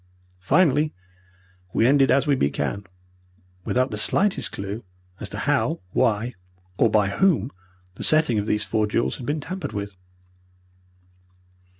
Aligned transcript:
Finally, 0.39 0.95
we 1.73 1.85
ended 1.85 2.09
as 2.09 2.25
we 2.25 2.33
began, 2.33 2.83
without 3.63 3.91
the 3.91 3.99
slightest 3.99 4.51
clue 4.51 4.83
as 5.19 5.29
to 5.29 5.37
how, 5.37 5.79
why, 5.91 6.33
or 6.79 6.89
by 6.89 7.07
whom 7.09 7.51
the 7.93 8.03
setting 8.03 8.39
of 8.39 8.47
these 8.47 8.63
four 8.65 8.87
jewels 8.87 9.17
had 9.17 9.27
been 9.27 9.39
tampered 9.39 9.73
with. 9.73 9.95